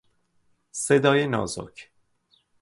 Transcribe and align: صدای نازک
صدای 0.71 1.27
نازک 1.27 1.91